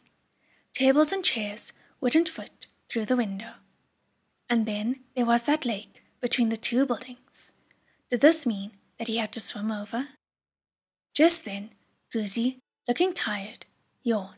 Tables 0.72 1.12
and 1.12 1.24
chairs 1.24 1.72
wouldn't 2.00 2.28
fit 2.28 2.66
through 2.88 3.06
the 3.06 3.16
window. 3.16 3.54
And 4.48 4.66
then 4.66 5.00
there 5.14 5.26
was 5.26 5.44
that 5.46 5.66
lake 5.66 6.02
between 6.20 6.48
the 6.48 6.56
two 6.56 6.86
buildings. 6.86 7.54
Did 8.10 8.20
this 8.20 8.46
mean 8.46 8.72
that 8.98 9.08
he 9.08 9.18
had 9.18 9.32
to 9.32 9.40
swim 9.40 9.70
over? 9.70 10.08
Just 11.14 11.44
then, 11.44 11.70
Guzi, 12.14 12.58
looking 12.88 13.12
tired, 13.12 13.66
yawned. 14.02 14.36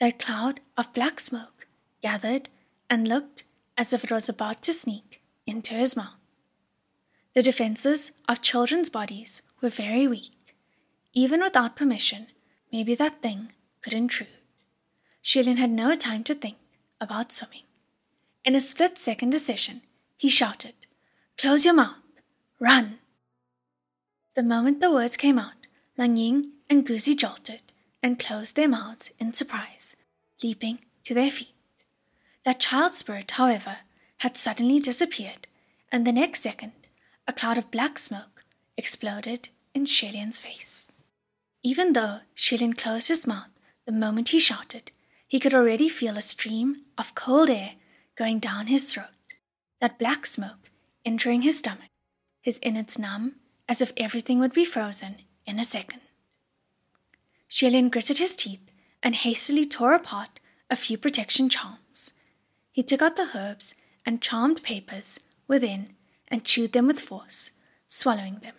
That 0.00 0.18
cloud 0.18 0.60
of 0.76 0.92
black 0.92 1.20
smoke 1.20 1.66
gathered 2.02 2.48
and 2.88 3.08
looked 3.08 3.44
as 3.76 3.92
if 3.92 4.04
it 4.04 4.12
was 4.12 4.28
about 4.28 4.62
to 4.62 4.72
sneak 4.72 5.20
into 5.46 5.74
his 5.74 5.96
mouth. 5.96 6.14
The 7.34 7.42
defenses 7.42 8.20
of 8.28 8.42
children's 8.42 8.90
bodies 8.90 9.42
were 9.60 9.70
very 9.70 10.06
weak. 10.06 10.56
Even 11.12 11.40
without 11.40 11.76
permission, 11.76 12.28
maybe 12.72 12.94
that 12.94 13.22
thing 13.22 13.52
could 13.80 13.92
intrude. 13.92 14.28
Xie 15.22 15.44
Lian 15.44 15.56
had 15.58 15.70
no 15.70 15.94
time 15.94 16.24
to 16.24 16.34
think 16.34 16.56
about 17.00 17.32
swimming. 17.32 17.64
In 18.44 18.54
a 18.54 18.60
split 18.60 18.98
second 18.98 19.30
decision, 19.30 19.82
he 20.16 20.28
shouted, 20.28 20.74
Close 21.36 21.64
your 21.64 21.74
mouth! 21.74 21.96
Run! 22.60 22.98
The 24.38 24.44
moment 24.44 24.80
the 24.80 24.92
words 24.92 25.16
came 25.16 25.36
out, 25.36 25.66
Lang 25.96 26.16
Ying 26.16 26.52
and 26.70 26.86
Guzi 26.86 27.16
jolted 27.16 27.60
and 28.04 28.20
closed 28.20 28.54
their 28.54 28.68
mouths 28.68 29.10
in 29.18 29.32
surprise, 29.32 30.04
leaping 30.44 30.78
to 31.02 31.12
their 31.12 31.28
feet. 31.28 31.56
That 32.44 32.60
child 32.60 32.94
spirit, 32.94 33.32
however, 33.32 33.78
had 34.18 34.36
suddenly 34.36 34.78
disappeared, 34.78 35.48
and 35.90 36.06
the 36.06 36.12
next 36.12 36.38
second, 36.38 36.70
a 37.26 37.32
cloud 37.32 37.58
of 37.58 37.72
black 37.72 37.98
smoke 37.98 38.44
exploded 38.76 39.48
in 39.74 39.86
Xie 39.86 40.12
Lian's 40.12 40.38
face. 40.38 40.92
Even 41.64 41.94
though 41.94 42.20
Xie 42.36 42.60
Lian 42.60 42.74
closed 42.74 43.08
his 43.08 43.26
mouth 43.26 43.50
the 43.86 43.90
moment 43.90 44.28
he 44.28 44.38
shouted, 44.38 44.92
he 45.26 45.40
could 45.40 45.52
already 45.52 45.88
feel 45.88 46.16
a 46.16 46.22
stream 46.22 46.82
of 46.96 47.16
cold 47.16 47.50
air 47.50 47.72
going 48.14 48.38
down 48.38 48.68
his 48.68 48.94
throat, 48.94 49.34
that 49.80 49.98
black 49.98 50.26
smoke 50.26 50.70
entering 51.04 51.42
his 51.42 51.58
stomach, 51.58 51.90
his 52.40 52.60
innards 52.62 53.00
numb 53.00 53.34
as 53.68 53.82
if 53.82 53.92
everything 53.96 54.38
would 54.38 54.52
be 54.52 54.64
frozen 54.64 55.16
in 55.46 55.58
a 55.58 55.64
second. 55.64 56.00
Xie 57.48 57.70
Lian 57.70 57.90
gritted 57.90 58.18
his 58.18 58.36
teeth 58.36 58.70
and 59.02 59.14
hastily 59.14 59.64
tore 59.64 59.94
apart 59.94 60.40
a 60.70 60.76
few 60.76 60.98
protection 60.98 61.48
charms. 61.48 62.12
He 62.72 62.82
took 62.82 63.02
out 63.02 63.16
the 63.16 63.30
herbs 63.34 63.74
and 64.04 64.22
charmed 64.22 64.62
papers 64.62 65.28
within 65.46 65.94
and 66.28 66.44
chewed 66.44 66.72
them 66.72 66.86
with 66.86 67.00
force, 67.00 67.58
swallowing 67.88 68.36
them. 68.36 68.54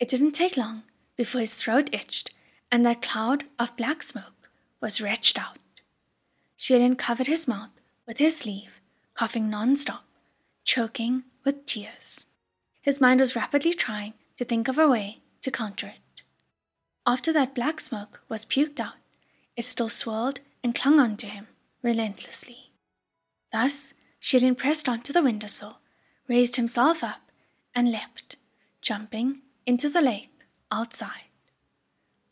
It 0.00 0.08
didn't 0.08 0.32
take 0.32 0.56
long 0.56 0.84
before 1.16 1.40
his 1.40 1.60
throat 1.62 1.92
itched 1.92 2.30
and 2.70 2.84
that 2.86 3.02
cloud 3.02 3.44
of 3.58 3.76
black 3.76 4.02
smoke 4.02 4.50
was 4.80 5.00
retched 5.00 5.38
out. 5.38 5.58
Xie 6.56 6.78
Lian 6.78 6.96
covered 6.96 7.26
his 7.26 7.48
mouth 7.48 7.70
with 8.06 8.18
his 8.18 8.36
sleeve, 8.36 8.80
coughing 9.14 9.50
non-stop, 9.50 10.04
choking 10.64 11.24
with 11.44 11.66
tears. 11.66 12.27
His 12.88 13.02
mind 13.02 13.20
was 13.20 13.36
rapidly 13.36 13.74
trying 13.74 14.14
to 14.38 14.46
think 14.46 14.66
of 14.66 14.78
a 14.78 14.88
way 14.88 15.18
to 15.42 15.50
counter 15.50 15.88
it. 15.88 16.22
After 17.06 17.34
that 17.34 17.54
black 17.54 17.80
smoke 17.80 18.22
was 18.30 18.46
puked 18.46 18.80
out, 18.80 18.94
it 19.58 19.66
still 19.66 19.90
swirled 19.90 20.40
and 20.64 20.74
clung 20.74 20.98
on 20.98 21.18
to 21.18 21.26
him 21.26 21.48
relentlessly. 21.82 22.70
Thus, 23.52 23.92
Xie 24.22 24.40
Lian 24.40 24.54
pressed 24.54 24.88
onto 24.88 25.12
the 25.12 25.22
windowsill, 25.22 25.80
raised 26.28 26.56
himself 26.56 27.04
up, 27.04 27.20
and 27.74 27.92
leapt, 27.92 28.36
jumping 28.80 29.42
into 29.66 29.90
the 29.90 30.00
lake 30.00 30.46
outside. 30.72 31.28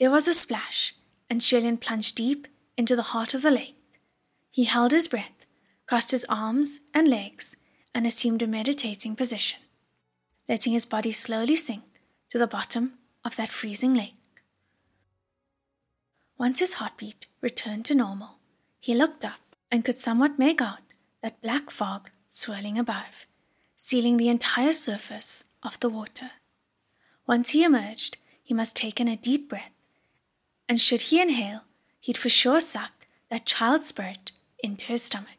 There 0.00 0.10
was 0.10 0.26
a 0.26 0.32
splash, 0.32 0.94
and 1.28 1.42
Xie 1.42 1.60
Lian 1.60 1.76
plunged 1.76 2.14
deep 2.14 2.48
into 2.78 2.96
the 2.96 3.10
heart 3.12 3.34
of 3.34 3.42
the 3.42 3.50
lake. 3.50 4.00
He 4.50 4.64
held 4.64 4.92
his 4.92 5.06
breath, 5.06 5.44
crossed 5.86 6.12
his 6.12 6.24
arms 6.30 6.80
and 6.94 7.06
legs, 7.06 7.56
and 7.94 8.06
assumed 8.06 8.40
a 8.40 8.46
meditating 8.46 9.16
position, 9.16 9.60
letting 10.48 10.72
his 10.72 10.86
body 10.86 11.12
slowly 11.12 11.56
sink 11.56 11.84
to 12.28 12.38
the 12.38 12.46
bottom 12.46 12.94
of 13.24 13.36
that 13.36 13.48
freezing 13.48 13.94
lake. 13.94 14.14
Once 16.38 16.60
his 16.60 16.74
heartbeat 16.74 17.26
returned 17.40 17.84
to 17.86 17.94
normal, 17.94 18.38
he 18.80 18.94
looked 18.94 19.24
up 19.24 19.40
and 19.70 19.84
could 19.84 19.96
somewhat 19.96 20.38
make 20.38 20.60
out 20.60 20.80
that 21.22 21.40
black 21.42 21.70
fog 21.70 22.10
swirling 22.30 22.78
above, 22.78 23.26
sealing 23.76 24.16
the 24.16 24.28
entire 24.28 24.72
surface 24.72 25.44
of 25.62 25.80
the 25.80 25.88
water. 25.88 26.30
Once 27.26 27.50
he 27.50 27.64
emerged, 27.64 28.18
he 28.42 28.54
must 28.54 28.76
take 28.76 29.00
in 29.00 29.08
a 29.08 29.16
deep 29.16 29.48
breath, 29.48 29.72
and 30.68 30.80
should 30.80 31.00
he 31.00 31.20
inhale, 31.20 31.62
he'd 32.00 32.16
for 32.16 32.28
sure 32.28 32.60
suck 32.60 33.06
that 33.30 33.46
child 33.46 33.82
spirit 33.82 34.30
into 34.62 34.86
his 34.86 35.02
stomach. 35.02 35.38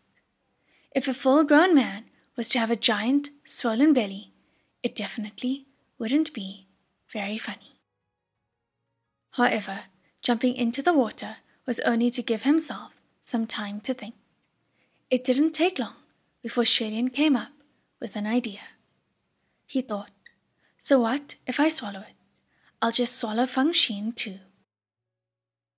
If 0.93 1.07
a 1.07 1.13
full 1.13 1.43
grown 1.43 1.73
man 1.75 2.05
was 2.35 2.49
to 2.49 2.59
have 2.59 2.71
a 2.71 2.75
giant, 2.75 3.29
swollen 3.43 3.93
belly, 3.93 4.33
it 4.83 4.95
definitely 4.95 5.65
wouldn't 5.97 6.33
be 6.33 6.67
very 7.11 7.37
funny. 7.37 7.79
However, 9.31 9.81
jumping 10.21 10.55
into 10.55 10.81
the 10.81 10.93
water 10.93 11.37
was 11.65 11.79
only 11.81 12.09
to 12.11 12.21
give 12.21 12.43
himself 12.43 12.95
some 13.21 13.45
time 13.45 13.81
to 13.81 13.93
think. 13.93 14.15
It 15.09 15.23
didn't 15.23 15.51
take 15.51 15.79
long 15.79 15.95
before 16.41 16.63
Xie 16.63 16.91
Lian 16.91 17.13
came 17.13 17.35
up 17.35 17.51
with 17.99 18.15
an 18.15 18.27
idea. 18.27 18.61
He 19.65 19.81
thought, 19.81 20.11
so 20.77 20.99
what 20.99 21.35
if 21.45 21.59
I 21.59 21.67
swallow 21.67 22.01
it? 22.01 22.15
I'll 22.81 22.91
just 22.91 23.17
swallow 23.17 23.43
Fangxin 23.43 24.15
too. 24.15 24.39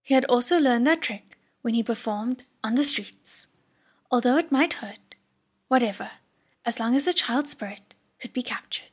He 0.04 0.14
had 0.14 0.26
also 0.26 0.60
learned 0.60 0.86
that 0.88 1.02
trick 1.02 1.38
when 1.62 1.74
he 1.74 1.84
performed 1.84 2.44
on 2.64 2.76
the 2.76 2.84
streets. 2.84 3.56
Although 4.12 4.38
it 4.38 4.52
might 4.52 4.74
hurt, 4.74 5.16
whatever, 5.68 6.12
as 6.66 6.80
long 6.80 6.96
as 6.96 7.06
the 7.06 7.14
child's 7.14 7.52
spirit 7.52 7.89
could 8.20 8.34
be 8.34 8.44
captured. 8.44 8.90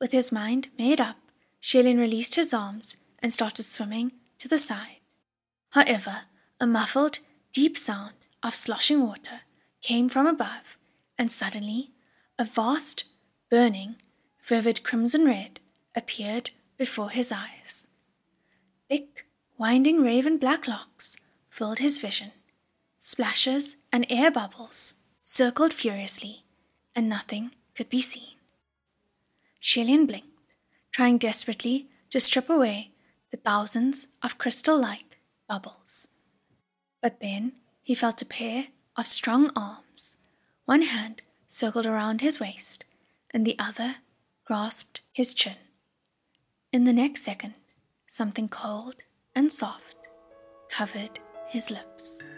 With 0.00 0.12
his 0.12 0.32
mind 0.32 0.68
made 0.78 1.00
up, 1.00 1.16
Xie 1.62 1.82
Lian 1.82 1.98
released 1.98 2.34
his 2.34 2.52
arms 2.52 2.98
and 3.20 3.32
started 3.32 3.62
swimming 3.64 4.12
to 4.38 4.48
the 4.48 4.58
side. 4.58 4.98
However, 5.70 6.22
a 6.60 6.66
muffled, 6.66 7.20
deep 7.52 7.76
sound 7.76 8.14
of 8.42 8.54
sloshing 8.54 9.00
water 9.06 9.40
came 9.80 10.08
from 10.08 10.26
above, 10.26 10.78
and 11.18 11.30
suddenly 11.30 11.90
a 12.38 12.44
vast, 12.44 13.04
burning, 13.50 13.96
vivid 14.42 14.82
crimson 14.82 15.24
red 15.24 15.60
appeared 15.96 16.50
before 16.76 17.10
his 17.10 17.32
eyes. 17.32 17.88
Thick, 18.88 19.26
winding 19.56 20.02
raven 20.02 20.38
black 20.38 20.68
locks 20.68 21.16
filled 21.48 21.78
his 21.78 21.98
vision. 21.98 22.32
Splashes 22.98 23.76
and 23.92 24.06
air 24.10 24.30
bubbles 24.30 24.94
circled 25.22 25.72
furiously, 25.72 26.44
and 26.94 27.08
nothing 27.08 27.52
could 27.74 27.88
be 27.88 28.00
seen. 28.00 28.33
Xie 29.64 29.86
Lian 29.86 30.04
blinked, 30.06 30.28
trying 30.92 31.16
desperately 31.16 31.88
to 32.10 32.20
strip 32.20 32.50
away 32.50 32.92
the 33.30 33.38
thousands 33.38 34.08
of 34.22 34.36
crystal 34.36 34.78
like 34.78 35.16
bubbles. 35.48 36.08
But 37.00 37.20
then 37.20 37.52
he 37.82 37.94
felt 37.94 38.20
a 38.20 38.26
pair 38.26 38.66
of 38.94 39.06
strong 39.06 39.50
arms. 39.56 40.18
One 40.66 40.82
hand 40.82 41.22
circled 41.46 41.86
around 41.86 42.20
his 42.20 42.38
waist, 42.38 42.84
and 43.32 43.46
the 43.46 43.58
other 43.58 43.96
grasped 44.44 45.00
his 45.14 45.32
chin. 45.32 45.56
In 46.70 46.84
the 46.84 46.92
next 46.92 47.22
second, 47.22 47.54
something 48.06 48.50
cold 48.50 48.96
and 49.34 49.50
soft 49.50 49.96
covered 50.68 51.20
his 51.48 51.70
lips. 51.70 52.28